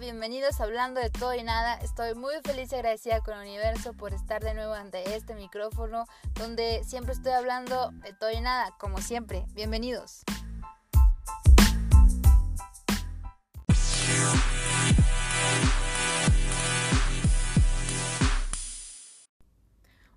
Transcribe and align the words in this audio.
Bienvenidos 0.00 0.58
a 0.58 0.64
Hablando 0.64 1.00
de 1.00 1.10
Todo 1.10 1.34
y 1.34 1.42
Nada. 1.42 1.74
Estoy 1.74 2.14
muy 2.14 2.34
feliz 2.42 2.72
y 2.72 2.76
agradecida 2.76 3.20
con 3.20 3.34
el 3.34 3.42
universo 3.42 3.92
por 3.92 4.14
estar 4.14 4.42
de 4.42 4.54
nuevo 4.54 4.72
ante 4.72 5.14
este 5.14 5.34
micrófono 5.34 6.06
donde 6.32 6.82
siempre 6.82 7.12
estoy 7.12 7.32
hablando 7.32 7.90
de 8.02 8.14
todo 8.14 8.30
y 8.30 8.40
nada, 8.40 8.74
como 8.78 9.02
siempre. 9.02 9.44
Bienvenidos. 9.52 10.22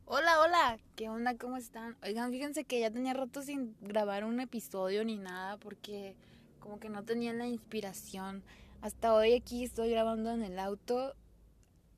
Hola, 0.05 0.39
hola, 0.39 0.79
¿qué 0.95 1.09
onda? 1.09 1.37
¿Cómo 1.37 1.57
están? 1.57 1.97
Oigan, 2.01 2.31
fíjense 2.31 2.63
que 2.63 2.79
ya 2.79 2.91
tenía 2.91 3.13
rato 3.13 3.41
sin 3.41 3.75
grabar 3.81 4.23
un 4.23 4.39
episodio 4.39 5.03
ni 5.03 5.17
nada 5.17 5.57
porque 5.57 6.15
como 6.61 6.79
que 6.79 6.87
no 6.87 7.03
tenía 7.03 7.33
la 7.33 7.45
inspiración. 7.45 8.41
Hasta 8.85 9.15
hoy 9.15 9.33
aquí 9.33 9.63
estoy 9.63 9.89
grabando 9.89 10.29
en 10.29 10.43
el 10.43 10.59
auto. 10.59 11.15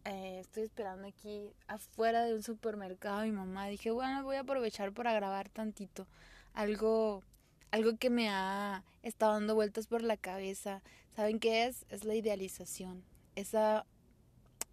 Eh, 0.06 0.40
estoy 0.40 0.64
esperando 0.64 1.06
aquí 1.06 1.52
afuera 1.68 2.24
de 2.24 2.34
un 2.34 2.44
supermercado 2.44 3.24
mi 3.24 3.34
mamá. 3.34 3.68
Dije, 3.68 3.92
bueno, 3.92 4.24
voy 4.24 4.38
a 4.38 4.40
aprovechar 4.40 4.94
para 4.94 5.12
grabar 5.12 5.50
tantito. 5.50 6.08
Algo, 6.54 7.24
algo 7.72 7.98
que 7.98 8.10
me 8.10 8.30
ha 8.30 8.86
estado 9.04 9.34
dando 9.34 9.54
vueltas 9.54 9.88
por 9.88 10.02
la 10.02 10.16
cabeza. 10.16 10.82
¿Saben 11.14 11.42
qué 11.42 11.66
es? 11.66 11.86
Es 11.90 12.06
la 12.06 12.16
idealización. 12.16 13.04
Esa, 13.36 13.86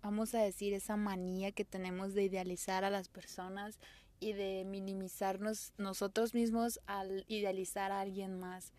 vamos 0.00 0.36
a 0.36 0.38
decir, 0.38 0.72
esa 0.72 0.96
manía 0.96 1.50
que 1.50 1.64
tenemos 1.64 2.14
de 2.14 2.22
idealizar 2.22 2.84
a 2.84 2.90
las 2.90 3.08
personas 3.08 3.80
y 4.20 4.34
de 4.34 4.64
minimizarnos 4.64 5.72
nosotros 5.78 6.32
mismos 6.32 6.78
al 6.86 7.24
idealizar 7.26 7.90
a 7.90 8.02
alguien 8.02 8.38
más. 8.38 8.72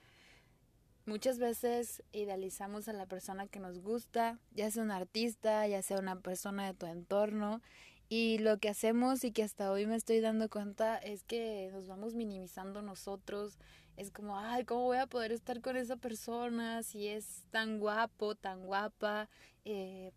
Muchas 1.06 1.38
veces 1.38 2.02
idealizamos 2.14 2.88
a 2.88 2.94
la 2.94 3.06
persona 3.06 3.46
que 3.46 3.60
nos 3.60 3.80
gusta, 3.80 4.40
ya 4.56 4.72
sea 4.72 4.82
un 4.82 4.90
artista, 4.90 5.68
ya 5.68 5.84
sea 5.84 6.00
una 6.00 6.20
persona 6.20 6.66
de 6.66 6.74
tu 6.74 6.88
entorno, 6.88 7.62
y 8.10 8.40
lo 8.40 8.58
que 8.58 8.70
hacemos 8.70 9.24
y 9.24 9.32
que 9.32 9.44
hasta 9.44 9.72
hoy 9.72 9.86
me 9.86 9.96
estoy 9.96 10.20
dando 10.20 10.50
cuenta 10.50 10.98
es 10.98 11.24
que 11.24 11.70
nos 11.74 11.88
vamos 11.88 12.16
minimizando 12.16 12.82
nosotros. 12.82 13.60
Es 13.98 14.12
como, 14.12 14.38
ay, 14.38 14.66
¿cómo 14.66 14.84
voy 14.84 14.98
a 14.98 15.08
poder 15.08 15.32
estar 15.32 15.62
con 15.62 15.78
esa 15.78 15.96
persona 15.96 16.82
si 16.82 17.08
es 17.08 17.44
tan 17.52 17.80
guapo, 17.80 18.34
tan 18.36 18.66
guapa? 18.66 19.30
Eh, 19.64 20.12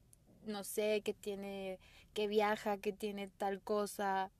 no 0.47 0.65
sé, 0.65 1.03
que 1.03 1.15
tiene, 1.15 1.79
que 2.15 2.29
viaja, 2.29 2.79
que 2.79 2.93
tiene 2.93 3.29
tal 3.29 3.61
cosa. 3.61 4.31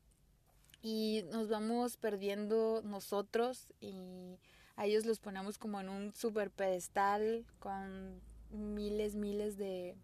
Y 0.83 1.25
nos 1.31 1.49
vamos 1.49 1.97
perdiendo 1.97 2.83
nosotros 2.85 3.69
y 3.81 4.39
a 4.79 4.87
ellos 4.87 5.05
los 5.05 5.19
ponemos 5.19 5.59
como 5.59 5.81
en 5.81 5.89
un 5.89 6.15
super 6.15 6.53
pedestal 6.53 7.45
con 7.59 8.21
miles, 8.51 9.17
miles 9.17 9.59
de, 9.59 9.97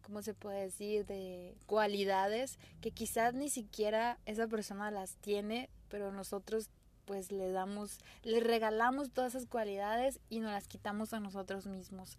¿cómo 0.00 0.22
se 0.22 0.32
puede 0.32 0.62
decir?, 0.62 1.04
de 1.06 1.56
cualidades 1.66 2.60
que 2.80 2.92
quizás 2.92 3.34
ni 3.34 3.50
siquiera 3.50 4.20
esa 4.24 4.46
persona 4.46 4.92
las 4.92 5.16
tiene, 5.16 5.68
pero 5.88 6.12
nosotros 6.12 6.70
pues 7.04 7.32
le 7.32 7.50
damos, 7.50 7.98
le 8.22 8.38
regalamos 8.38 9.10
todas 9.10 9.34
esas 9.34 9.48
cualidades 9.48 10.20
y 10.28 10.38
nos 10.38 10.52
las 10.52 10.68
quitamos 10.68 11.12
a 11.12 11.18
nosotros 11.18 11.66
mismos. 11.66 12.16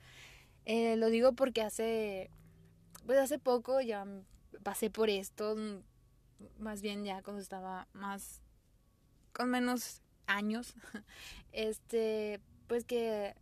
Eh, 0.65 0.97
lo 0.97 1.07
digo 1.07 1.33
porque 1.33 1.61
hace, 1.61 2.29
pues 3.05 3.17
hace 3.17 3.39
poco 3.39 3.79
ya 3.79 4.05
pasé 4.61 4.89
por 4.89 5.09
esto, 5.09 5.55
más 6.59 6.81
bien 6.81 7.05
ya 7.05 7.21
cuando 7.21 7.41
estaba 7.41 7.87
más, 7.93 8.41
con 9.31 9.49
menos 9.49 10.01
años, 10.27 10.75
este, 11.51 12.39
pues 12.67 12.85
que 12.85 13.35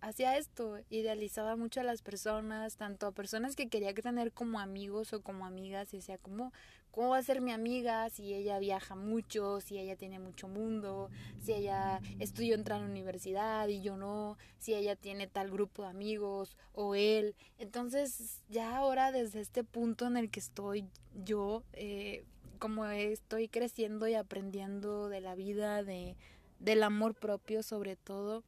hacía 0.00 0.36
esto, 0.36 0.78
idealizaba 0.90 1.56
mucho 1.56 1.80
a 1.80 1.84
las 1.84 2.02
personas, 2.02 2.76
tanto 2.76 3.06
a 3.06 3.12
personas 3.12 3.56
que 3.56 3.68
quería 3.68 3.92
tener 3.94 4.32
como 4.32 4.60
amigos 4.60 5.12
o 5.12 5.22
como 5.22 5.46
amigas, 5.46 5.92
y 5.92 5.98
decía, 5.98 6.18
¿cómo, 6.18 6.52
¿cómo 6.90 7.10
va 7.10 7.18
a 7.18 7.22
ser 7.22 7.40
mi 7.40 7.52
amiga 7.52 8.08
si 8.10 8.34
ella 8.34 8.58
viaja 8.58 8.94
mucho, 8.94 9.60
si 9.60 9.78
ella 9.78 9.96
tiene 9.96 10.18
mucho 10.18 10.48
mundo, 10.48 11.10
si 11.40 11.52
ella 11.52 12.00
estudió 12.20 12.54
entrar 12.54 12.78
a 12.78 12.84
la 12.84 12.90
universidad 12.90 13.68
y 13.68 13.80
yo 13.80 13.96
no, 13.96 14.36
si 14.58 14.74
ella 14.74 14.94
tiene 14.96 15.26
tal 15.26 15.50
grupo 15.50 15.82
de 15.82 15.88
amigos 15.88 16.56
o 16.72 16.94
él? 16.94 17.34
Entonces, 17.58 18.42
ya 18.48 18.76
ahora 18.76 19.10
desde 19.12 19.40
este 19.40 19.64
punto 19.64 20.06
en 20.06 20.16
el 20.16 20.30
que 20.30 20.40
estoy 20.40 20.88
yo, 21.24 21.64
eh, 21.72 22.24
como 22.58 22.84
estoy 22.86 23.48
creciendo 23.48 24.06
y 24.08 24.14
aprendiendo 24.14 25.08
de 25.08 25.20
la 25.20 25.34
vida, 25.34 25.82
de, 25.82 26.16
del 26.60 26.82
amor 26.82 27.14
propio 27.14 27.62
sobre 27.62 27.96
todo, 27.96 28.44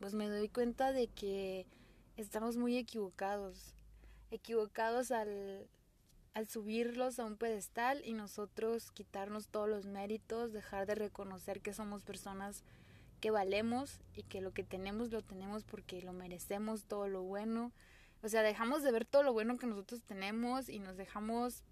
pues 0.00 0.14
me 0.14 0.28
doy 0.28 0.48
cuenta 0.48 0.92
de 0.92 1.08
que 1.08 1.66
estamos 2.16 2.56
muy 2.56 2.76
equivocados, 2.76 3.74
equivocados 4.30 5.10
al, 5.10 5.68
al 6.34 6.48
subirlos 6.48 7.18
a 7.18 7.24
un 7.24 7.36
pedestal 7.36 8.02
y 8.04 8.14
nosotros 8.14 8.90
quitarnos 8.90 9.48
todos 9.48 9.68
los 9.68 9.86
méritos, 9.86 10.52
dejar 10.52 10.86
de 10.86 10.94
reconocer 10.94 11.60
que 11.60 11.74
somos 11.74 12.02
personas 12.02 12.64
que 13.20 13.30
valemos 13.30 14.00
y 14.14 14.24
que 14.24 14.40
lo 14.40 14.52
que 14.52 14.64
tenemos 14.64 15.10
lo 15.10 15.22
tenemos 15.22 15.62
porque 15.64 16.02
lo 16.02 16.12
merecemos, 16.12 16.84
todo 16.84 17.06
lo 17.06 17.22
bueno. 17.22 17.72
O 18.22 18.28
sea, 18.28 18.42
dejamos 18.42 18.82
de 18.82 18.92
ver 18.92 19.04
todo 19.04 19.22
lo 19.22 19.32
bueno 19.32 19.58
que 19.58 19.66
nosotros 19.66 20.02
tenemos 20.02 20.68
y 20.68 20.78
nos 20.78 20.96
dejamos 20.96 21.62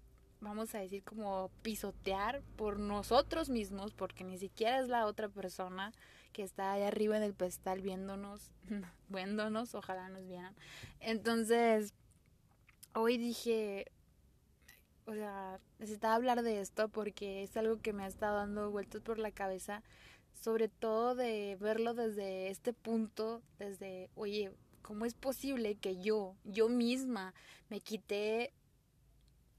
vamos 0.41 0.73
a 0.73 0.79
decir, 0.79 1.03
como 1.03 1.49
pisotear 1.61 2.41
por 2.57 2.79
nosotros 2.79 3.49
mismos, 3.49 3.93
porque 3.93 4.23
ni 4.23 4.37
siquiera 4.37 4.79
es 4.79 4.89
la 4.89 5.05
otra 5.05 5.29
persona 5.29 5.93
que 6.33 6.43
está 6.43 6.73
ahí 6.73 6.83
arriba 6.83 7.15
en 7.17 7.23
el 7.23 7.33
pedestal 7.33 7.81
viéndonos, 7.81 8.51
viéndonos, 9.09 9.75
ojalá 9.75 10.09
nos 10.09 10.27
vieran. 10.27 10.55
Entonces, 10.99 11.93
hoy 12.93 13.17
dije, 13.17 13.91
o 15.05 15.13
sea, 15.13 15.59
necesitaba 15.79 16.15
hablar 16.15 16.41
de 16.41 16.59
esto 16.59 16.89
porque 16.89 17.43
es 17.43 17.55
algo 17.55 17.79
que 17.79 17.93
me 17.93 18.03
ha 18.03 18.07
estado 18.07 18.37
dando 18.37 18.71
vueltas 18.71 19.01
por 19.01 19.19
la 19.19 19.31
cabeza, 19.31 19.83
sobre 20.33 20.69
todo 20.69 21.13
de 21.13 21.57
verlo 21.59 21.93
desde 21.93 22.49
este 22.49 22.73
punto, 22.73 23.41
desde, 23.59 24.09
oye, 24.15 24.51
¿cómo 24.81 25.05
es 25.05 25.13
posible 25.13 25.75
que 25.75 26.01
yo, 26.01 26.35
yo 26.45 26.67
misma, 26.67 27.33
me 27.69 27.79
quité 27.79 28.53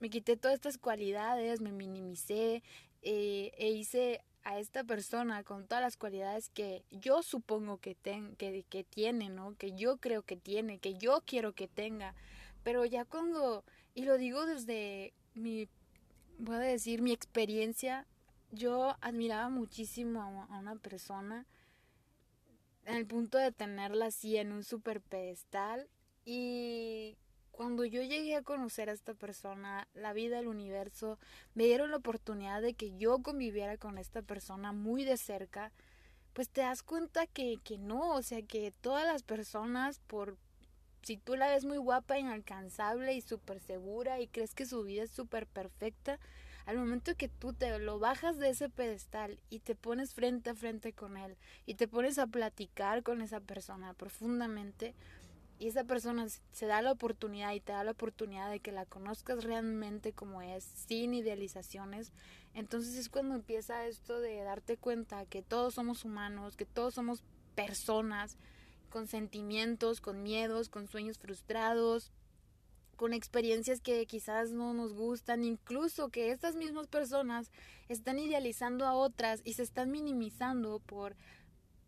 me 0.03 0.11
quité 0.11 0.37
todas 0.37 0.57
estas 0.57 0.79
cualidades, 0.79 1.61
me 1.61 1.71
minimicé 1.71 2.65
eh, 3.03 3.53
e 3.57 3.69
hice 3.71 4.21
a 4.43 4.59
esta 4.59 4.83
persona 4.83 5.45
con 5.45 5.65
todas 5.69 5.81
las 5.81 5.97
cualidades 5.97 6.49
que 6.49 6.83
yo 6.91 7.23
supongo 7.23 7.79
que, 7.79 7.95
ten, 7.95 8.35
que, 8.35 8.65
que 8.69 8.83
tiene, 8.83 9.29
¿no? 9.29 9.55
Que 9.57 9.75
yo 9.77 9.99
creo 9.99 10.23
que 10.25 10.37
tiene, 10.37 10.79
que 10.79 10.95
yo 10.95 11.23
quiero 11.25 11.53
que 11.53 11.69
tenga. 11.69 12.17
Pero 12.65 12.85
ya 12.85 13.05
cuando, 13.05 13.63
y 13.95 14.05
lo 14.05 14.19
digo 14.19 14.45
desde 14.45 15.13
mi, 15.35 15.69
voy 16.37 16.57
a 16.57 16.59
decir, 16.59 17.01
mi 17.01 17.13
experiencia, 17.13 18.05
yo 18.51 18.97
admiraba 19.03 19.51
muchísimo 19.51 20.21
a, 20.21 20.59
una 20.59 20.75
persona 20.75 21.47
el 22.87 23.07
punto 23.07 23.39
de 23.39 23.53
tenerla 23.53 24.07
así 24.07 24.37
en 24.37 24.51
un 24.51 24.65
super 24.65 25.01
pedestal 25.01 25.89
y 26.25 27.17
cuando 27.53 27.85
yo 27.85 28.03
llegué 28.03 28.35
a 28.35 28.43
conocer 28.43 28.89
a 28.89 28.93
esta 28.93 29.15
persona, 29.15 29.87
la 29.95 30.13
vida, 30.13 30.39
el 30.39 30.49
universo, 30.49 31.19
me 31.55 31.65
dieron 31.65 31.91
la 31.91 31.99
oportunidad 31.99 32.63
de 32.63 32.75
que 32.75 32.97
yo 32.97 33.23
conviviera 33.23 33.77
con 33.77 33.99
esta 33.99 34.23
persona 34.23 34.73
muy 34.73 35.05
de 35.05 35.17
cerca, 35.17 35.71
pues 36.33 36.49
te 36.49 36.63
das 36.63 36.83
cuenta 36.83 37.27
que, 37.27 37.59
que 37.63 37.79
no, 37.79 38.17
o 38.17 38.23
sea, 38.23 38.43
que 38.43 38.73
todas 38.81 39.07
las 39.07 39.23
personas, 39.23 40.01
por 40.01 40.37
si 41.03 41.19
tú 41.19 41.37
la 41.37 41.49
ves 41.49 41.65
muy 41.65 41.77
guapa, 41.77 42.19
inalcanzable 42.19 43.13
y 43.13 43.21
súper 43.21 43.61
segura 43.61 44.21
y 44.21 44.29
crees 44.29 44.55
que 44.55 44.67
su 44.67 44.83
vida 44.83 45.03
es 45.03 45.11
súper 45.11 45.47
perfecta, 45.47 46.19
al 46.65 46.79
momento 46.79 47.17
que 47.17 47.29
tú 47.29 47.53
te 47.53 47.77
lo 47.79 47.99
bajas 47.99 48.39
de 48.39 48.51
ese 48.51 48.69
pedestal 48.69 49.39
y 49.51 49.59
te 49.59 49.75
pones 49.75 50.15
frente 50.15 50.51
a 50.51 50.55
frente 50.55 50.93
con 50.93 51.17
él 51.17 51.37
y 51.67 51.75
te 51.75 51.89
pones 51.89 52.19
a 52.19 52.29
platicar 52.29 53.03
con 53.03 53.21
esa 53.21 53.41
persona 53.41 53.95
profundamente, 53.95 54.95
y 55.63 55.69
esa 55.69 55.85
persona 55.85 56.27
se 56.29 56.67
da 56.67 56.83
la 56.83 56.91
oportunidad 56.91 57.53
y 57.53 57.61
te 57.61 57.71
da 57.71 57.85
la 57.85 57.93
oportunidad 57.93 58.51
de 58.51 58.59
que 58.59 58.73
la 58.73 58.85
conozcas 58.85 59.45
realmente 59.45 60.13
como 60.13 60.43
es, 60.43 60.65
sin 60.65 61.15
idealizaciones, 61.15 62.13
entonces 62.53 62.97
es 62.97 63.09
cuando 63.09 63.37
empieza 63.37 63.87
esto 63.87 64.19
de 64.19 64.43
darte 64.43 64.77
cuenta 64.77 65.25
que 65.25 65.41
todos 65.41 65.75
somos 65.75 66.05
humanos, 66.05 66.57
que 66.57 66.67
todos 66.67 66.95
somos 66.95 67.23
personas 67.55 68.39
con 68.91 69.07
sentimientos, 69.07 70.01
con 70.01 70.25
miedos, 70.25 70.69
con 70.69 70.89
sueños 70.89 71.19
frustrados, 71.19 72.11
con 72.97 73.13
experiencias 73.13 73.81
que 73.81 74.05
quizás 74.07 74.51
no 74.51 74.75
nos 74.75 74.95
gustan, 74.95 75.45
incluso 75.45 76.09
que 76.09 76.33
estas 76.33 76.57
mismas 76.57 76.89
personas 76.89 77.53
están 77.89 78.19
idealizando 78.19 78.85
a 78.85 78.95
otras 78.95 79.41
y 79.45 79.53
se 79.53 79.63
están 79.63 79.93
minimizando 79.93 80.81
por 80.81 81.15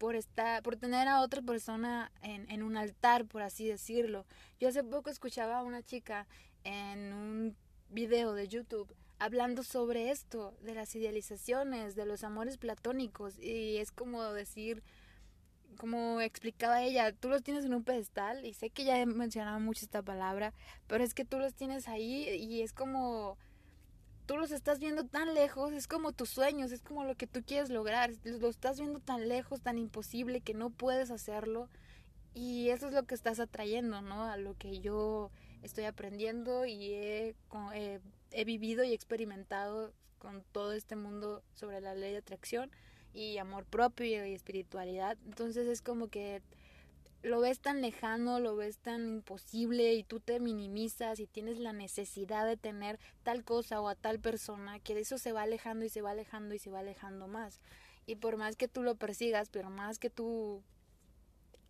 por 0.05 0.17
estar, 0.17 0.63
por 0.63 0.77
tener 0.77 1.09
a 1.09 1.23
otra 1.23 1.41
persona 1.41 2.13
en, 2.21 2.47
en 2.51 2.63
un 2.63 2.77
altar, 2.77 3.25
por 3.25 3.41
así 3.41 3.67
decirlo. 3.67 4.27
Yo 4.61 4.69
hace 4.69 4.85
poco 4.85 5.09
escuchaba 5.09 5.57
a 5.57 5.63
una 5.63 5.83
chica 5.83 6.27
en 6.63 7.15
un 7.15 7.57
video 7.89 8.35
de 8.35 8.47
YouTube 8.47 8.95
hablando 9.19 9.63
sobre 9.63 10.11
esto, 10.11 10.53
de 10.61 10.75
las 10.75 10.95
idealizaciones, 10.95 11.97
de 11.97 12.05
los 12.05 12.23
amores 12.23 12.59
platónicos, 12.59 13.39
y 13.39 13.79
es 13.79 13.93
como 13.93 14.23
decir, 14.35 14.83
como 15.79 16.21
explicaba 16.21 16.83
ella, 16.83 17.11
tú 17.13 17.31
los 17.31 17.43
tienes 17.43 17.65
en 17.65 17.73
un 17.73 17.83
pedestal 17.83 18.45
y 18.45 18.53
sé 18.53 18.69
que 18.69 18.85
ya 18.85 19.01
he 19.01 19.07
mencionado 19.07 19.59
mucho 19.59 19.87
esta 19.87 20.03
palabra, 20.03 20.53
pero 20.87 21.03
es 21.03 21.15
que 21.15 21.25
tú 21.25 21.39
los 21.39 21.55
tienes 21.55 21.89
ahí 21.89 22.29
y 22.29 22.61
es 22.61 22.75
como 22.75 23.39
tú 24.27 24.37
los 24.37 24.51
estás 24.51 24.79
viendo 24.79 25.05
tan 25.05 25.35
lejos, 25.35 25.73
es 25.73 25.87
como 25.87 26.13
tus 26.13 26.31
sueños, 26.31 26.73
es 26.73 26.83
como 26.83 27.05
lo 27.05 27.15
que 27.15 27.27
tú 27.27 27.43
quieres 27.45 27.71
lograr, 27.71 28.13
lo 28.25 28.49
estás 28.49 28.79
viendo 28.79 29.01
tan 29.01 29.29
lejos, 29.29 29.61
tan 29.61 29.79
imposible 29.79 30.41
que 30.41 30.55
no 30.55 30.71
puedes 30.71 31.11
hacerlo 31.11 31.69
y 32.35 32.71
eso 32.71 32.89
es 32.89 32.95
lo 32.95 33.05
que 33.05 33.15
estás 33.15 33.39
atrayendo, 33.39 34.03
¿no? 34.03 34.25
A 34.25 34.37
lo 34.37 34.57
que 34.57 34.81
yo 34.81 35.31
estoy 35.63 35.85
aprendiendo 35.85 36.67
y 36.67 36.93
he, 36.93 37.37
he 38.33 38.45
vivido 38.45 38.83
y 38.85 38.93
experimentado 38.93 39.93
con 40.19 40.43
todo 40.53 40.73
este 40.73 40.97
mundo 40.97 41.43
sobre 41.55 41.81
la 41.81 41.95
ley 41.95 42.13
de 42.13 42.19
atracción 42.19 42.71
y 43.13 43.39
amor 43.39 43.65
propio 43.65 44.27
y 44.27 44.33
espiritualidad. 44.33 45.17
Entonces 45.27 45.69
es 45.69 45.81
como 45.81 46.09
que 46.09 46.43
lo 47.25 47.41
ves 47.41 47.59
tan 47.61 47.81
lejano, 47.81 48.39
lo 48.39 48.55
ves 48.55 48.79
tan 48.79 49.07
imposible 49.09 49.95
y 49.95 50.05
tú 50.05 50.21
te 50.21 50.39
minimizas 50.41 51.19
y 51.19 51.27
tienes 51.27 51.59
la 51.59 51.73
necesidad 51.73 52.47
de 52.47 52.57
tener 52.57 53.01
tal 53.23 53.45
cosa 53.45 53.81
o 53.81 53.89
a 53.89 53.95
tal 53.95 54.21
persona 54.21 54.79
que 54.79 54.95
de 54.95 55.01
eso 55.01 55.19
se 55.19 55.33
va 55.33 55.43
alejando 55.43 55.85
y 55.85 55.89
se 55.89 56.03
va 56.03 56.11
alejando 56.11 56.55
y 56.55 56.59
se 56.59 56.71
va 56.71 56.81
alejando 56.81 57.27
más. 57.27 57.61
Y 58.07 58.17
por 58.17 58.37
más 58.37 58.57
que 58.57 58.69
tú 58.69 58.83
lo 58.83 58.95
persigas, 58.95 59.49
pero 59.49 59.71
más 59.71 59.99
que 59.99 60.11
tú 60.11 60.63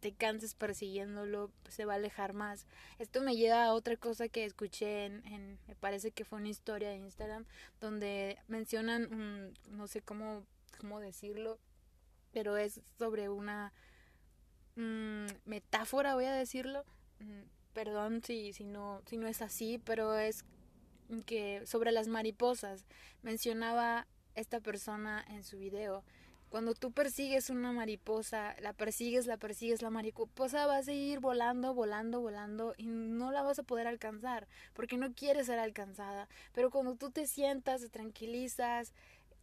te 0.00 0.12
canses 0.12 0.54
persiguiéndolo, 0.54 1.50
se 1.68 1.84
va 1.84 1.94
a 1.94 1.96
alejar 1.96 2.34
más. 2.34 2.66
Esto 2.98 3.22
me 3.22 3.36
lleva 3.36 3.64
a 3.64 3.72
otra 3.72 3.96
cosa 3.96 4.28
que 4.28 4.44
escuché 4.44 5.06
en, 5.06 5.58
me 5.66 5.76
parece 5.76 6.10
que 6.10 6.24
fue 6.24 6.38
una 6.38 6.48
historia 6.48 6.90
de 6.90 6.96
Instagram, 6.96 7.46
donde 7.80 8.36
mencionan, 8.48 9.54
no 9.70 9.86
sé 9.86 10.02
cómo 10.02 10.44
cómo 10.78 11.00
decirlo, 11.00 11.58
pero 12.32 12.56
es 12.56 12.80
sobre 12.98 13.28
una 13.28 13.72
mm, 14.76 15.26
metáfora, 15.44 16.14
voy 16.14 16.26
a 16.26 16.32
decirlo. 16.32 16.84
Mm, 17.20 17.42
perdón 17.72 18.22
si, 18.22 18.52
si, 18.52 18.64
no, 18.64 19.02
si 19.06 19.16
no 19.16 19.26
es 19.26 19.42
así, 19.42 19.80
pero 19.84 20.16
es 20.16 20.44
que 21.26 21.62
sobre 21.66 21.92
las 21.92 22.08
mariposas. 22.08 22.84
Mencionaba 23.22 24.06
esta 24.34 24.60
persona 24.60 25.24
en 25.28 25.44
su 25.44 25.58
video. 25.58 26.04
Cuando 26.54 26.74
tú 26.74 26.92
persigues 26.92 27.50
una 27.50 27.72
mariposa, 27.72 28.54
la 28.60 28.72
persigues, 28.72 29.26
la 29.26 29.38
persigues, 29.38 29.82
la 29.82 29.90
mariposa 29.90 30.66
va 30.66 30.76
a 30.76 30.82
seguir 30.84 31.18
volando, 31.18 31.74
volando, 31.74 32.20
volando 32.20 32.74
y 32.76 32.86
no 32.86 33.32
la 33.32 33.42
vas 33.42 33.58
a 33.58 33.64
poder 33.64 33.88
alcanzar 33.88 34.46
porque 34.72 34.96
no 34.96 35.12
quieres 35.14 35.46
ser 35.46 35.58
alcanzada. 35.58 36.28
Pero 36.52 36.70
cuando 36.70 36.94
tú 36.94 37.10
te 37.10 37.26
sientas, 37.26 37.80
te 37.80 37.88
tranquilizas, 37.88 38.92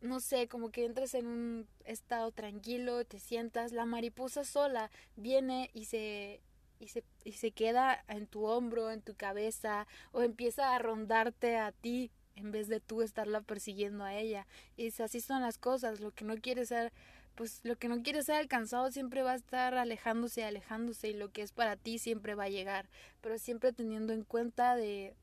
no 0.01 0.19
sé, 0.19 0.47
como 0.47 0.71
que 0.71 0.85
entras 0.85 1.13
en 1.13 1.27
un 1.27 1.67
estado 1.85 2.31
tranquilo, 2.31 3.05
te 3.05 3.19
sientas, 3.19 3.71
la 3.71 3.85
mariposa 3.85 4.43
sola 4.43 4.91
viene 5.15 5.69
y 5.73 5.85
se 5.85 6.41
y 6.79 6.87
se, 6.87 7.03
y 7.23 7.33
se 7.33 7.51
queda 7.51 8.03
en 8.07 8.25
tu 8.25 8.45
hombro, 8.45 8.89
en 8.91 9.01
tu 9.01 9.13
cabeza, 9.13 9.87
o 10.11 10.23
empieza 10.23 10.75
a 10.75 10.79
rondarte 10.79 11.57
a 11.57 11.71
ti 11.71 12.11
en 12.35 12.51
vez 12.51 12.67
de 12.67 12.79
tú 12.79 13.01
estarla 13.03 13.41
persiguiendo 13.41 14.03
a 14.03 14.15
ella. 14.15 14.47
Y 14.77 14.87
así 15.01 15.21
son 15.21 15.41
las 15.41 15.57
cosas, 15.57 15.99
lo 15.99 16.11
que 16.11 16.25
no 16.25 16.35
quiere 16.37 16.65
ser, 16.65 16.91
pues 17.35 17.61
lo 17.63 17.75
que 17.77 17.87
no 17.87 18.01
quiere 18.01 18.23
ser 18.23 18.35
alcanzado 18.35 18.91
siempre 18.91 19.21
va 19.21 19.33
a 19.33 19.35
estar 19.35 19.75
alejándose, 19.75 20.43
alejándose, 20.43 21.09
y 21.09 21.13
lo 21.13 21.31
que 21.31 21.43
es 21.43 21.51
para 21.51 21.75
ti 21.75 21.99
siempre 21.99 22.35
va 22.35 22.45
a 22.45 22.49
llegar, 22.49 22.89
pero 23.21 23.37
siempre 23.37 23.73
teniendo 23.73 24.13
en 24.13 24.23
cuenta 24.23 24.75
de, 24.75 25.15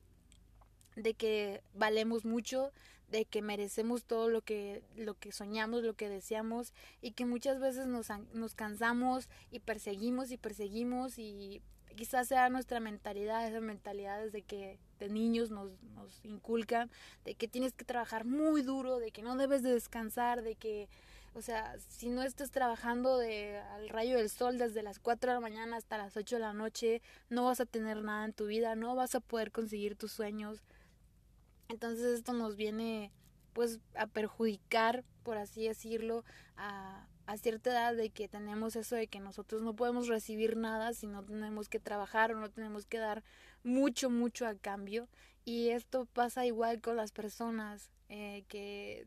de 0.95 1.13
que 1.13 1.61
valemos 1.73 2.25
mucho, 2.25 2.71
de 3.11 3.25
que 3.25 3.41
merecemos 3.41 4.05
todo 4.05 4.29
lo 4.29 4.41
que, 4.41 4.83
lo 4.95 5.15
que 5.15 5.31
soñamos, 5.31 5.83
lo 5.83 5.95
que 5.95 6.09
deseamos 6.09 6.73
y 7.01 7.11
que 7.11 7.25
muchas 7.25 7.59
veces 7.59 7.87
nos, 7.87 8.07
nos 8.33 8.53
cansamos 8.53 9.29
y 9.51 9.59
perseguimos 9.59 10.31
y 10.31 10.37
perseguimos 10.37 11.17
y 11.17 11.61
quizás 11.95 12.27
sea 12.27 12.49
nuestra 12.49 12.79
mentalidad, 12.79 13.47
esa 13.47 13.59
mentalidad 13.59 14.23
desde 14.23 14.41
que 14.41 14.79
de 14.99 15.09
niños 15.09 15.49
nos, 15.49 15.71
nos 15.95 16.23
inculcan, 16.23 16.89
de 17.25 17.35
que 17.35 17.47
tienes 17.47 17.73
que 17.73 17.85
trabajar 17.85 18.25
muy 18.25 18.61
duro, 18.61 18.99
de 18.99 19.11
que 19.11 19.21
no 19.21 19.35
debes 19.35 19.63
de 19.63 19.73
descansar, 19.73 20.41
de 20.41 20.55
que, 20.55 20.87
o 21.33 21.41
sea, 21.41 21.77
si 21.89 22.09
no 22.09 22.23
estás 22.23 22.51
trabajando 22.51 23.17
de, 23.17 23.57
al 23.57 23.89
rayo 23.89 24.17
del 24.17 24.29
sol 24.29 24.57
desde 24.57 24.83
las 24.83 24.99
4 24.99 25.29
de 25.29 25.35
la 25.35 25.41
mañana 25.41 25.77
hasta 25.77 25.97
las 25.97 26.17
8 26.17 26.37
de 26.37 26.41
la 26.41 26.53
noche, 26.53 27.01
no 27.29 27.45
vas 27.45 27.59
a 27.59 27.65
tener 27.65 28.01
nada 28.03 28.25
en 28.25 28.33
tu 28.33 28.47
vida, 28.47 28.75
no 28.75 28.95
vas 28.95 29.15
a 29.15 29.19
poder 29.19 29.51
conseguir 29.51 29.95
tus 29.95 30.11
sueños. 30.11 30.63
Entonces 31.69 32.05
esto 32.19 32.33
nos 32.33 32.55
viene 32.55 33.11
pues 33.53 33.79
a 33.95 34.07
perjudicar, 34.07 35.03
por 35.23 35.37
así 35.37 35.67
decirlo, 35.67 36.23
a, 36.55 37.07
a 37.27 37.37
cierta 37.37 37.69
edad 37.69 37.95
de 37.95 38.09
que 38.09 38.27
tenemos 38.27 38.75
eso 38.75 38.95
de 38.95 39.07
que 39.07 39.19
nosotros 39.19 39.61
no 39.61 39.75
podemos 39.75 40.07
recibir 40.07 40.57
nada 40.57 40.93
si 40.93 41.05
no 41.05 41.23
tenemos 41.23 41.69
que 41.69 41.79
trabajar 41.79 42.31
o 42.31 42.39
no 42.39 42.49
tenemos 42.49 42.87
que 42.87 42.97
dar 42.97 43.23
mucho, 43.63 44.09
mucho 44.09 44.47
a 44.47 44.55
cambio. 44.55 45.07
Y 45.45 45.69
esto 45.69 46.05
pasa 46.05 46.45
igual 46.45 46.81
con 46.81 46.95
las 46.95 47.11
personas 47.11 47.91
eh, 48.09 48.43
que 48.47 49.05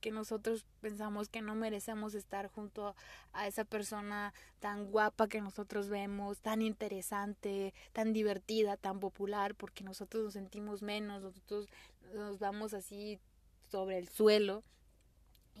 que 0.00 0.10
nosotros 0.10 0.64
pensamos 0.80 1.28
que 1.28 1.42
no 1.42 1.54
merecemos 1.54 2.14
estar 2.14 2.48
junto 2.48 2.94
a 3.32 3.46
esa 3.46 3.64
persona 3.64 4.32
tan 4.60 4.90
guapa 4.90 5.28
que 5.28 5.40
nosotros 5.40 5.88
vemos, 5.88 6.40
tan 6.40 6.62
interesante, 6.62 7.74
tan 7.92 8.12
divertida, 8.12 8.76
tan 8.76 9.00
popular, 9.00 9.54
porque 9.54 9.84
nosotros 9.84 10.24
nos 10.24 10.32
sentimos 10.32 10.82
menos, 10.82 11.22
nosotros 11.22 11.66
nos 12.14 12.38
vamos 12.38 12.74
así 12.74 13.18
sobre 13.70 13.98
el 13.98 14.08
suelo. 14.08 14.62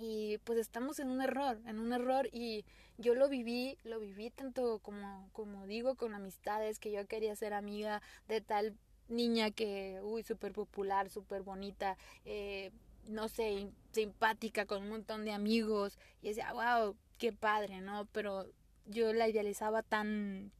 Y 0.00 0.38
pues 0.44 0.58
estamos 0.58 1.00
en 1.00 1.10
un 1.10 1.20
error, 1.20 1.58
en 1.66 1.80
un 1.80 1.92
error 1.92 2.28
y 2.32 2.64
yo 2.98 3.14
lo 3.14 3.28
viví, 3.28 3.78
lo 3.82 3.98
viví 3.98 4.30
tanto 4.30 4.78
como, 4.78 5.28
como 5.32 5.66
digo, 5.66 5.96
con 5.96 6.14
amistades, 6.14 6.78
que 6.78 6.92
yo 6.92 7.06
quería 7.06 7.34
ser 7.34 7.52
amiga 7.52 8.00
de 8.28 8.40
tal 8.40 8.76
niña 9.08 9.50
que, 9.50 10.00
uy, 10.02 10.22
súper 10.22 10.52
popular, 10.52 11.08
súper 11.10 11.42
bonita, 11.42 11.96
eh, 12.24 12.70
no 13.08 13.28
sé, 13.28 13.70
simpática, 13.92 14.66
con 14.66 14.82
un 14.82 14.90
montón 14.90 15.24
de 15.24 15.32
amigos, 15.32 15.98
y 16.22 16.28
decía, 16.28 16.52
wow, 16.52 16.96
qué 17.18 17.32
padre, 17.32 17.80
¿no? 17.80 18.06
Pero 18.12 18.46
yo 18.86 19.12
la 19.12 19.28
idealizaba 19.28 19.82
tan, 19.82 20.52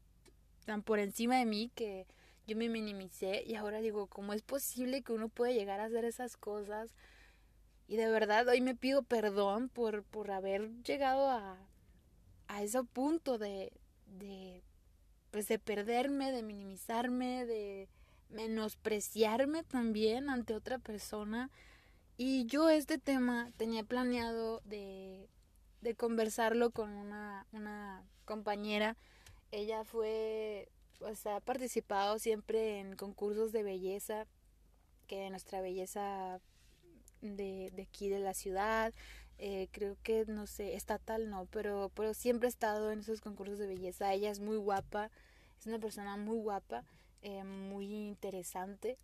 tan 0.64 0.82
por 0.82 0.98
encima 0.98 1.36
de 1.36 1.46
mí 1.46 1.70
que 1.74 2.06
yo 2.46 2.56
me 2.56 2.68
minimicé 2.68 3.44
y 3.46 3.54
ahora 3.54 3.80
digo, 3.80 4.06
¿cómo 4.06 4.32
es 4.32 4.42
posible 4.42 5.02
que 5.02 5.12
uno 5.12 5.28
pueda 5.28 5.52
llegar 5.52 5.80
a 5.80 5.84
hacer 5.84 6.04
esas 6.04 6.36
cosas? 6.36 6.94
Y 7.86 7.96
de 7.96 8.10
verdad 8.10 8.48
hoy 8.48 8.60
me 8.60 8.74
pido 8.74 9.02
perdón 9.02 9.68
por, 9.68 10.02
por 10.04 10.30
haber 10.30 10.70
llegado 10.82 11.28
a, 11.28 11.58
a 12.48 12.62
ese 12.62 12.82
punto 12.84 13.38
de, 13.38 13.72
de, 14.06 14.62
pues 15.30 15.48
de 15.48 15.58
perderme, 15.58 16.32
de 16.32 16.42
minimizarme, 16.42 17.46
de 17.46 17.88
menospreciarme 18.30 19.62
también 19.62 20.28
ante 20.28 20.54
otra 20.54 20.78
persona 20.78 21.50
y 22.18 22.46
yo 22.46 22.68
este 22.68 22.98
tema 22.98 23.50
tenía 23.56 23.84
planeado 23.84 24.60
de, 24.64 25.28
de 25.80 25.94
conversarlo 25.94 26.70
con 26.72 26.90
una, 26.90 27.46
una 27.52 28.04
compañera. 28.24 28.96
Ella 29.52 29.84
fue, 29.84 30.68
o 31.00 31.14
sea, 31.14 31.36
ha 31.36 31.40
participado 31.40 32.18
siempre 32.18 32.80
en 32.80 32.96
concursos 32.96 33.52
de 33.52 33.62
belleza, 33.62 34.26
que 35.06 35.30
nuestra 35.30 35.60
belleza 35.60 36.40
de, 37.22 37.70
de 37.74 37.82
aquí 37.82 38.08
de 38.08 38.18
la 38.18 38.34
ciudad, 38.34 38.92
eh, 39.38 39.68
creo 39.70 39.96
que, 40.02 40.24
no 40.26 40.46
sé, 40.48 40.74
estatal 40.74 41.30
no, 41.30 41.46
pero, 41.46 41.92
pero 41.94 42.12
siempre 42.14 42.48
ha 42.48 42.50
estado 42.50 42.90
en 42.90 43.00
esos 43.00 43.20
concursos 43.20 43.58
de 43.58 43.68
belleza. 43.68 44.12
Ella 44.12 44.30
es 44.30 44.40
muy 44.40 44.56
guapa, 44.56 45.10
es 45.60 45.66
una 45.66 45.78
persona 45.78 46.16
muy 46.16 46.38
guapa, 46.38 46.84
eh, 47.22 47.44
muy 47.44 47.86
interesante. 47.86 48.98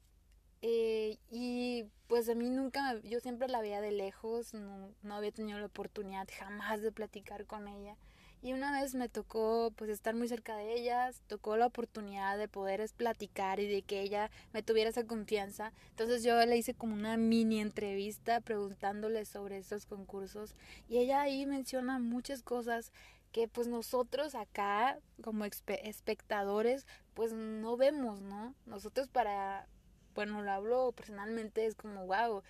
Eh, 0.66 1.18
y 1.30 1.85
pues 2.06 2.26
a 2.30 2.35
mí 2.35 2.49
nunca, 2.49 2.99
yo 3.02 3.21
siempre 3.21 3.49
la 3.49 3.61
veía 3.61 3.83
de 3.83 3.92
lejos, 3.92 4.54
no, 4.54 4.94
había 5.14 5.30
tenido 5.30 5.59
la 5.59 5.66
oportunidad 5.66 6.26
jamás 6.38 6.80
de 6.80 6.90
platicar 6.90 7.44
con 7.44 7.68
ella. 7.68 7.99
Y 8.40 8.54
una 8.54 8.73
vez 8.80 8.94
me 8.94 9.11
tocó 9.11 9.75
pues 9.76 9.90
estar 9.90 10.14
muy 10.14 10.26
cerca 10.26 10.56
de 10.56 10.73
ella, 10.73 11.11
tocó 11.26 11.59
la 11.59 11.66
oportunidad 11.66 12.38
de 12.38 12.49
poder 12.49 12.83
platicar 12.97 13.61
y 13.61 13.66
de 13.66 13.83
que 13.83 14.00
ella 14.00 14.30
me 14.54 14.62
tuviera 14.62 14.88
esa 14.88 15.04
confianza. 15.04 15.75
Entonces 15.90 16.23
yo 16.23 16.42
le 16.47 16.56
hice 16.56 16.73
como 16.73 16.94
una 16.94 17.18
mini 17.18 17.61
entrevista 17.61 18.40
preguntándole 18.40 19.26
sobre 19.26 19.59
esos 19.59 19.85
concursos 19.85 20.54
y 20.88 20.97
ella 20.97 21.21
ahí 21.21 21.44
menciona 21.44 21.99
muchas 21.99 22.42
cosas 22.42 22.90
que 23.33 23.49
pues 23.49 23.68
nosotros 23.68 24.35
acá 24.35 24.99
como 25.23 25.44
espectadores 25.44 26.87
pues 27.12 27.35
no 27.35 27.76
vemos, 27.76 28.23
¿no? 28.23 28.54
Nosotros 28.64 29.09
para 29.09 29.66
bueno, 30.14 30.42
lo 30.42 30.50
hablo 30.50 30.92
personalmente, 30.92 31.66
es 31.66 31.75
como, 31.75 32.06
wow, 32.06 32.42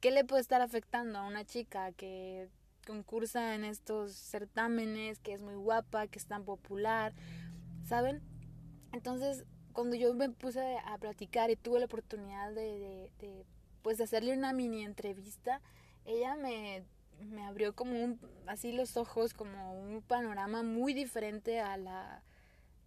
¿qué 0.00 0.10
le 0.10 0.24
puede 0.24 0.42
estar 0.42 0.60
afectando 0.60 1.18
a 1.18 1.26
una 1.26 1.44
chica 1.44 1.92
que 1.92 2.48
concursa 2.86 3.54
en 3.54 3.64
estos 3.64 4.12
certámenes, 4.12 5.18
que 5.20 5.34
es 5.34 5.42
muy 5.42 5.54
guapa, 5.54 6.06
que 6.06 6.18
es 6.18 6.26
tan 6.26 6.44
popular, 6.44 7.12
¿saben? 7.86 8.22
Entonces, 8.92 9.44
cuando 9.72 9.94
yo 9.96 10.14
me 10.14 10.30
puse 10.30 10.78
a 10.84 10.96
platicar 10.98 11.50
y 11.50 11.56
tuve 11.56 11.80
la 11.80 11.86
oportunidad 11.86 12.52
de, 12.52 13.10
de, 13.18 13.44
pues, 13.82 14.00
hacerle 14.00 14.32
una 14.32 14.52
mini 14.52 14.84
entrevista, 14.84 15.60
ella 16.06 16.36
me, 16.36 16.82
me 17.20 17.44
abrió 17.44 17.74
como 17.74 18.02
un, 18.02 18.18
así 18.46 18.72
los 18.72 18.96
ojos, 18.96 19.34
como 19.34 19.78
un 19.78 20.00
panorama 20.02 20.62
muy 20.62 20.94
diferente 20.94 21.60
a 21.60 21.76
la, 21.76 22.22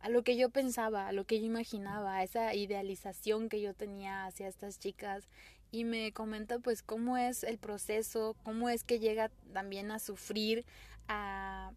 a 0.02 0.10
lo 0.10 0.24
que 0.24 0.36
yo 0.36 0.50
pensaba, 0.50 1.08
a 1.08 1.12
lo 1.12 1.26
que 1.26 1.40
yo 1.40 1.46
imaginaba, 1.46 2.16
a 2.16 2.24
esa 2.24 2.54
idealización 2.56 3.50
que 3.50 3.62
yo 3.62 3.74
tenía 3.74 4.26
hacia 4.26 4.48
estas 4.48 4.80
chicas 4.80 5.28
y 5.72 5.86
me 5.86 6.12
comenta 6.12 6.60
pues 6.60 6.82
cómo 6.82 7.18
es 7.18 7.44
el 7.44 7.58
proceso, 7.58 8.36
cómo 8.44 8.70
es 8.70 8.84
que 8.84 9.00
llega 9.00 9.30
también 9.54 9.92
a 9.92 10.00
sufrir, 10.00 10.66
a, 11.08 11.72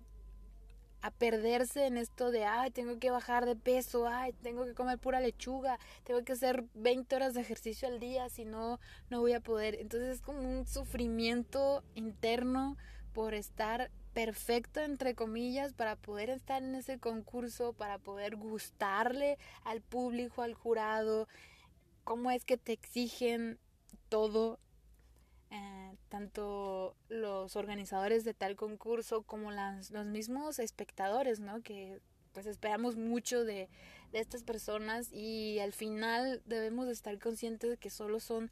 a 1.03 1.11
perderse 1.11 1.87
en 1.87 1.99
esto 1.99 2.31
de, 2.31 2.45
ay, 2.45 2.71
tengo 2.71 2.99
que 2.99 3.11
bajar 3.11 3.45
de 3.45 3.57
peso, 3.57 4.09
ay, 4.09 4.33
tengo 4.43 4.65
que 4.65 4.75
comer 4.75 4.99
pura 4.99 5.21
lechuga, 5.21 5.79
tengo 6.03 6.25
que 6.25 6.33
hacer 6.33 6.65
20 6.75 7.15
horas 7.15 7.35
de 7.35 7.43
ejercicio 7.43 7.87
al 7.87 8.01
día, 8.01 8.29
si 8.31 8.45
no, 8.45 8.81
no 9.11 9.21
voy 9.21 9.35
a 9.35 9.41
poder. 9.41 9.75
Entonces 9.75 10.17
es 10.17 10.23
como 10.23 10.41
un 10.41 10.67
sufrimiento 10.67 11.85
interno 11.95 12.77
por 13.13 13.35
estar 13.35 13.91
perfecto, 14.15 14.81
entre 14.81 15.15
comillas, 15.15 15.75
para 15.75 15.97
poder 15.97 16.31
estar 16.31 16.63
en 16.63 16.77
ese 16.77 16.99
concurso, 16.99 17.73
para 17.73 17.99
poder 17.99 18.37
gustarle 18.37 19.39
al 19.65 19.81
público, 19.83 20.43
al 20.43 20.55
jurado, 20.55 21.29
cómo 22.05 22.31
es 22.31 22.45
que 22.45 22.57
te 22.57 22.73
exigen 22.73 23.59
todo, 24.09 24.61
eh, 25.51 25.97
tanto 26.09 26.97
los 27.09 27.57
organizadores 27.57 28.25
de 28.25 28.35
tal 28.35 28.55
concurso 28.57 29.23
como 29.23 29.51
los 29.51 30.07
mismos 30.07 30.61
espectadores, 30.61 31.41
¿no? 31.41 31.61
Que 31.63 32.01
pues 32.33 32.47
esperamos 32.47 32.97
mucho 32.97 33.45
de, 33.45 33.69
de 34.13 34.19
estas 34.21 34.43
personas 34.43 35.13
y 35.13 35.59
al 35.59 35.73
final 35.73 36.43
debemos 36.47 36.89
estar 36.89 37.19
conscientes 37.19 37.71
de 37.71 37.77
que 37.77 37.91
solo 37.91 38.21
son 38.21 38.51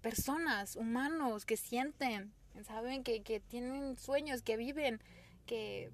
personas, 0.00 0.76
humanos, 0.76 1.44
que 1.46 1.56
sienten, 1.56 2.32
saben 2.64 3.02
que, 3.02 3.22
que 3.22 3.40
tienen 3.40 3.96
sueños, 3.96 4.42
que 4.42 4.56
viven, 4.56 5.00
que, 5.46 5.90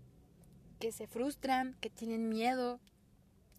que 0.78 0.92
se 0.92 1.06
frustran, 1.06 1.76
que 1.80 1.90
tienen 1.90 2.28
miedo. 2.28 2.80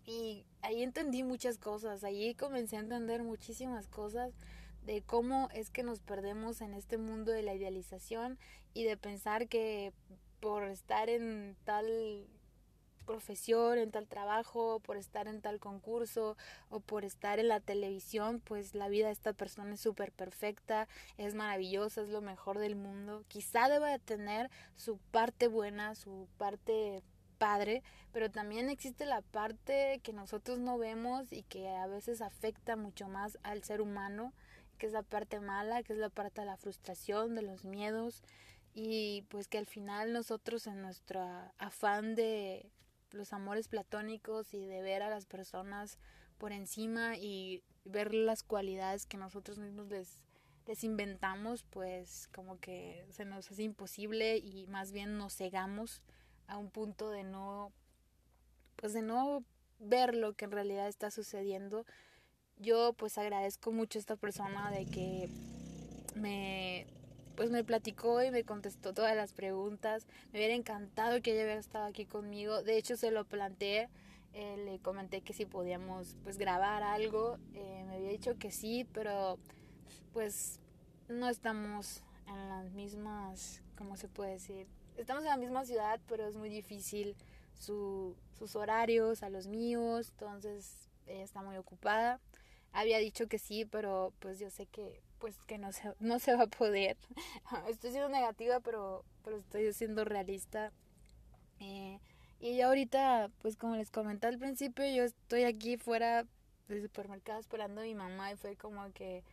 Y 0.06 0.46
ahí 0.62 0.84
entendí 0.84 1.24
muchas 1.24 1.58
cosas, 1.58 2.04
ahí 2.04 2.36
comencé 2.36 2.78
a 2.78 2.82
entender 2.82 3.24
muchísimas 3.24 3.88
cosas 3.88 4.34
de 4.86 5.02
cómo 5.02 5.50
es 5.54 5.70
que 5.70 5.84
nos 5.84 6.02
perdemos 6.02 6.62
en 6.62 6.74
este 6.74 6.98
mundo 6.98 7.32
de 7.32 7.42
la 7.42 7.54
idealización 7.54 8.38
y 8.74 8.84
de 8.84 8.98
pensar 8.98 9.48
que 9.48 9.94
por 10.42 10.66
estar 10.66 11.10
en 11.10 11.56
tal 11.64 12.28
profesión, 13.04 13.78
en 13.78 13.92
tal 13.92 14.08
trabajo, 14.08 14.80
por 14.80 14.98
estar 14.98 15.28
en 15.28 15.42
tal 15.42 15.60
concurso 15.60 16.38
o 16.70 16.80
por 16.80 17.06
estar 17.06 17.40
en 17.40 17.48
la 17.48 17.60
televisión, 17.60 18.42
pues 18.44 18.74
la 18.76 18.90
vida 18.90 19.08
de 19.08 19.14
esta 19.14 19.34
persona 19.34 19.76
es 19.76 19.82
súper 19.82 20.12
perfecta, 20.12 20.88
es 21.18 21.36
maravillosa, 21.36 22.02
es 22.02 22.10
lo 22.10 22.22
mejor 22.22 22.60
del 22.60 22.76
mundo. 22.76 23.24
Quizá 23.28 23.70
deba 23.70 23.90
de 23.90 24.00
tener 24.00 24.50
su 24.76 24.98
parte 25.12 25.48
buena, 25.48 25.96
su 25.96 26.28
parte 26.38 27.04
padre, 27.38 27.84
pero 28.12 28.32
también 28.32 28.70
existe 28.70 29.06
la 29.06 29.22
parte 29.22 30.00
que 30.04 30.14
nosotros 30.14 30.60
no 30.60 30.78
vemos 30.78 31.32
y 31.32 31.44
que 31.44 31.70
a 31.70 31.88
veces 31.88 32.22
afecta 32.22 32.76
mucho 32.76 33.08
más 33.08 33.38
al 33.44 33.64
ser 33.64 33.82
humano, 33.82 34.34
que 34.78 34.86
es 34.86 34.94
la 34.94 35.04
parte 35.04 35.40
mala, 35.40 35.84
que 35.84 35.94
es 35.94 36.00
la 36.00 36.10
parte 36.10 36.42
de 36.42 36.48
la 36.48 36.58
frustración, 36.58 37.36
de 37.36 37.42
los 37.42 37.66
miedos 37.66 38.24
y 38.74 39.24
pues 39.30 39.48
que 39.48 39.58
al 39.58 39.68
final 39.68 40.14
nosotros 40.14 40.68
en 40.68 40.82
nuestro 40.82 41.22
afán 41.58 42.16
de 42.16 42.72
los 43.14 43.34
amores 43.34 43.68
platónicos 43.68 44.54
y 44.54 44.66
de 44.66 44.82
ver 44.82 45.02
a 45.02 45.10
las 45.10 45.26
personas 45.26 45.98
por 46.38 46.52
encima 46.52 47.16
y 47.18 47.64
ver 47.86 48.14
las 48.14 48.44
cualidades 48.44 49.06
que 49.06 49.18
nosotros 49.18 49.60
mismos 49.60 49.88
les, 49.88 50.20
les 50.66 50.84
inventamos, 50.84 51.64
pues 51.64 52.28
como 52.34 52.60
que 52.60 53.06
se 53.12 53.26
nos 53.26 53.52
hace 53.52 53.64
imposible 53.64 54.38
y 54.38 54.68
más 54.68 54.92
bien 54.92 55.18
nos 55.18 55.36
cegamos 55.36 56.02
a 56.48 56.58
un 56.58 56.70
punto 56.70 57.10
de 57.10 57.24
no, 57.24 57.72
pues 58.76 58.94
de 58.94 59.02
no 59.02 59.44
ver 59.80 60.16
lo 60.16 60.34
que 60.34 60.46
en 60.46 60.52
realidad 60.52 60.88
está 60.88 61.12
sucediendo. 61.12 61.86
Yo 62.58 62.94
pues 62.94 63.18
agradezco 63.18 63.72
mucho 63.72 63.98
a 63.98 64.02
esta 64.02 64.16
persona 64.16 64.72
de 64.72 64.86
que 64.86 65.30
me 66.16 66.88
pues 67.36 67.50
me 67.50 67.64
platicó 67.64 68.24
y 68.24 68.32
me 68.32 68.44
contestó 68.44 68.94
todas 68.94 69.16
las 69.16 69.34
preguntas. 69.34 70.08
Me 70.32 70.40
hubiera 70.40 70.54
encantado 70.54 71.22
que 71.22 71.32
ella 71.34 71.44
hubiera 71.44 71.60
estado 71.60 71.86
aquí 71.86 72.06
conmigo. 72.06 72.64
De 72.64 72.78
hecho, 72.78 72.96
se 72.98 73.12
lo 73.12 73.26
planteé. 73.26 73.90
Eh, 74.34 74.58
le 74.66 74.80
comenté 74.80 75.22
que 75.22 75.34
si 75.34 75.46
podíamos 75.46 76.18
pues 76.24 76.38
grabar 76.38 76.84
algo. 76.84 77.38
Eh, 77.54 77.84
me 77.88 77.96
había 77.96 78.10
dicho 78.10 78.38
que 78.38 78.52
sí, 78.52 78.88
pero 78.94 79.38
pues 80.12 80.60
no 81.08 81.30
estamos 81.30 82.04
en 82.28 82.50
las 82.50 82.72
mismas, 82.72 83.62
¿cómo 83.78 83.96
se 83.96 84.08
puede 84.08 84.32
decir? 84.32 84.68
Estamos 84.98 85.24
en 85.24 85.30
la 85.30 85.38
misma 85.38 85.66
ciudad, 85.66 86.00
pero 86.08 86.28
es 86.28 86.36
muy 86.36 86.50
difícil 86.50 87.16
su, 87.60 88.16
sus 88.38 88.56
horarios 88.56 89.24
a 89.24 89.30
los 89.30 89.48
míos. 89.48 90.10
Entonces 90.12 90.90
ella 91.06 91.24
está 91.24 91.42
muy 91.42 91.58
ocupada. 91.58 92.20
Había 92.72 92.98
dicho 92.98 93.28
que 93.28 93.38
sí, 93.38 93.66
pero 93.66 94.14
pues 94.20 94.40
yo 94.40 94.50
sé 94.50 94.66
que 94.66 95.02
pues 95.24 95.40
que 95.48 95.58
no 95.58 95.72
se, 95.72 95.94
no 96.02 96.20
se 96.20 96.36
va 96.36 96.44
a 96.44 96.48
poder. 96.48 96.98
estoy 97.70 97.92
siendo 97.92 98.10
negativa, 98.10 98.60
pero, 98.60 99.06
pero 99.24 99.38
estoy 99.38 99.72
siendo 99.72 100.04
realista. 100.04 100.74
Eh, 101.62 101.98
y 102.42 102.58
ya 102.58 102.68
ahorita, 102.68 103.32
pues 103.42 103.56
como 103.56 103.78
les 103.78 103.90
comenté 103.90 104.28
al 104.28 104.38
principio, 104.38 104.86
yo 104.86 105.06
estoy 105.06 105.44
aquí 105.44 105.78
fuera 105.78 106.26
del 106.68 106.82
supermercado 106.82 107.40
esperando 107.40 107.80
a 107.80 107.86
mi 107.86 107.96
mamá 107.96 108.34
y 108.34 108.36
fue 108.36 108.58
como 108.58 108.92
que 108.92 109.24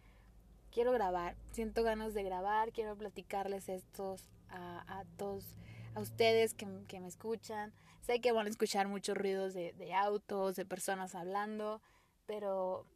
quiero 0.70 0.92
grabar, 0.92 1.34
siento 1.50 1.82
ganas 1.82 2.14
de 2.14 2.22
grabar, 2.22 2.70
quiero 2.70 2.94
platicarles 2.94 3.68
estos 3.68 4.22
a, 4.48 5.00
a 5.00 5.04
todos, 5.16 5.56
a 5.96 6.00
ustedes 6.00 6.54
que, 6.54 6.68
que, 6.86 7.00
me 7.00 7.08
escuchan. 7.08 7.72
Sé 8.02 8.20
que 8.20 8.30
van 8.30 8.46
a 8.46 8.50
escuchar 8.50 8.86
muchos 8.86 9.18
ruidos 9.18 9.54
de, 9.54 9.72
de 9.72 9.92
autos, 9.92 10.54
de 10.54 10.64
personas 10.64 11.16
hablando, 11.16 11.82
pero 12.26 12.86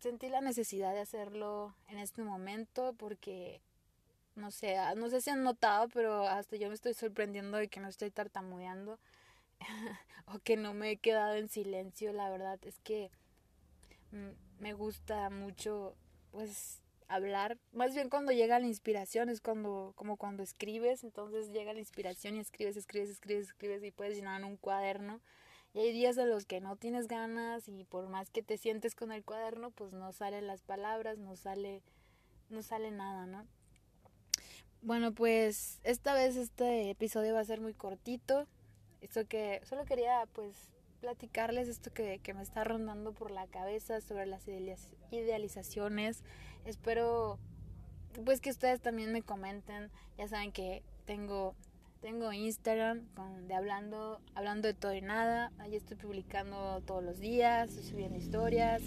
sentí 0.00 0.28
la 0.28 0.40
necesidad 0.40 0.92
de 0.92 1.00
hacerlo 1.00 1.74
en 1.88 1.98
este 1.98 2.22
momento 2.22 2.94
porque 2.98 3.60
no 4.34 4.50
sé, 4.50 4.76
ah, 4.76 4.94
no 4.94 5.10
sé 5.10 5.20
si 5.20 5.30
han 5.30 5.42
notado, 5.42 5.88
pero 5.88 6.26
hasta 6.26 6.56
yo 6.56 6.68
me 6.68 6.74
estoy 6.74 6.94
sorprendiendo 6.94 7.58
de 7.58 7.68
que 7.68 7.80
no 7.80 7.88
estoy 7.88 8.10
tartamudeando 8.10 8.98
o 10.26 10.38
que 10.38 10.56
no 10.56 10.74
me 10.74 10.90
he 10.90 10.96
quedado 10.96 11.34
en 11.34 11.48
silencio, 11.48 12.12
la 12.12 12.30
verdad 12.30 12.58
es 12.64 12.78
que 12.80 13.10
mm, 14.12 14.62
me 14.62 14.72
gusta 14.72 15.28
mucho 15.30 15.94
pues 16.30 16.80
hablar, 17.08 17.58
más 17.72 17.94
bien 17.94 18.08
cuando 18.08 18.32
llega 18.32 18.58
la 18.58 18.66
inspiración 18.66 19.28
es 19.28 19.42
cuando 19.42 19.92
como 19.96 20.16
cuando 20.16 20.42
escribes, 20.42 21.04
entonces 21.04 21.50
llega 21.52 21.74
la 21.74 21.80
inspiración 21.80 22.36
y 22.36 22.40
escribes, 22.40 22.76
escribes, 22.76 23.10
escribes, 23.10 23.48
escribes 23.48 23.84
y 23.84 23.90
puedes 23.90 24.16
llenar 24.16 24.42
un 24.44 24.56
cuaderno 24.56 25.20
y 25.74 25.80
hay 25.80 25.92
días 25.92 26.18
en 26.18 26.28
los 26.28 26.44
que 26.44 26.60
no 26.60 26.76
tienes 26.76 27.08
ganas 27.08 27.66
y 27.68 27.84
por 27.84 28.08
más 28.08 28.30
que 28.30 28.42
te 28.42 28.58
sientes 28.58 28.94
con 28.94 29.10
el 29.10 29.24
cuaderno, 29.24 29.70
pues 29.70 29.92
no 29.92 30.12
salen 30.12 30.46
las 30.46 30.62
palabras, 30.62 31.18
no 31.18 31.36
sale, 31.36 31.82
no 32.50 32.62
sale 32.62 32.90
nada, 32.90 33.26
¿no? 33.26 33.46
Bueno, 34.82 35.12
pues 35.12 35.80
esta 35.84 36.12
vez 36.12 36.36
este 36.36 36.90
episodio 36.90 37.34
va 37.34 37.40
a 37.40 37.44
ser 37.44 37.60
muy 37.60 37.72
cortito. 37.72 38.46
Esto 39.00 39.26
que 39.26 39.60
solo 39.64 39.84
quería 39.84 40.26
pues 40.32 40.70
platicarles 41.00 41.68
esto 41.68 41.92
que, 41.92 42.18
que 42.18 42.34
me 42.34 42.42
está 42.42 42.64
rondando 42.64 43.12
por 43.12 43.30
la 43.30 43.46
cabeza 43.46 44.00
sobre 44.00 44.26
las 44.26 44.46
idealizaciones. 45.10 46.22
Espero 46.64 47.38
pues 48.24 48.40
que 48.40 48.50
ustedes 48.50 48.80
también 48.80 49.12
me 49.12 49.22
comenten. 49.22 49.90
Ya 50.18 50.28
saben 50.28 50.52
que 50.52 50.82
tengo 51.06 51.54
tengo 52.02 52.32
Instagram 52.32 53.06
con, 53.14 53.46
de 53.46 53.54
hablando, 53.54 54.20
hablando 54.34 54.66
de 54.66 54.74
todo 54.74 54.92
y 54.92 55.00
nada. 55.00 55.52
Ahí 55.58 55.76
estoy 55.76 55.96
publicando 55.96 56.82
todos 56.84 57.02
los 57.02 57.20
días, 57.20 57.70
estoy 57.70 57.84
subiendo 57.84 58.18
historias. 58.18 58.82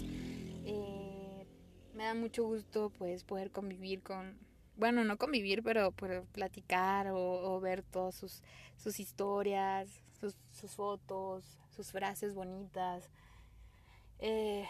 Eh, 0.64 1.46
me 1.94 2.04
da 2.04 2.14
mucho 2.14 2.44
gusto 2.44 2.92
pues 2.98 3.24
poder 3.24 3.50
convivir 3.50 4.02
con, 4.02 4.38
bueno, 4.76 5.02
no 5.02 5.16
convivir, 5.16 5.62
pero, 5.62 5.92
platicar 6.32 7.08
o, 7.10 7.58
ver 7.58 7.82
todas 7.82 8.14
sus, 8.14 8.42
sus 8.76 9.00
historias, 9.00 9.88
sus, 10.20 10.36
sus, 10.50 10.72
fotos, 10.72 11.58
sus 11.70 11.90
frases 11.90 12.34
bonitas. 12.34 13.08
Eh, 14.18 14.66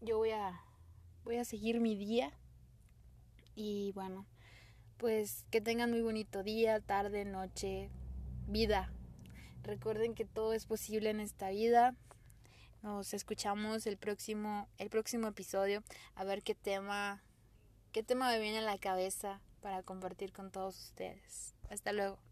yo 0.00 0.18
voy 0.18 0.30
a, 0.30 0.60
voy 1.24 1.36
a 1.36 1.44
seguir 1.44 1.80
mi 1.80 1.96
día 1.96 2.30
y 3.56 3.90
bueno, 3.96 4.26
pues 5.02 5.44
que 5.50 5.60
tengan 5.60 5.90
muy 5.90 6.00
bonito 6.00 6.44
día, 6.44 6.78
tarde, 6.78 7.24
noche, 7.24 7.90
vida. 8.46 8.92
Recuerden 9.64 10.14
que 10.14 10.24
todo 10.24 10.52
es 10.52 10.66
posible 10.66 11.10
en 11.10 11.18
esta 11.18 11.50
vida. 11.50 11.96
Nos 12.84 13.12
escuchamos 13.12 13.84
el 13.88 13.96
próximo 13.96 14.68
el 14.78 14.90
próximo 14.90 15.26
episodio 15.26 15.82
a 16.14 16.22
ver 16.22 16.44
qué 16.44 16.54
tema 16.54 17.20
qué 17.90 18.04
tema 18.04 18.30
me 18.30 18.38
viene 18.38 18.58
a 18.58 18.62
la 18.62 18.78
cabeza 18.78 19.40
para 19.60 19.82
compartir 19.82 20.32
con 20.32 20.52
todos 20.52 20.78
ustedes. 20.78 21.56
Hasta 21.68 21.92
luego. 21.92 22.31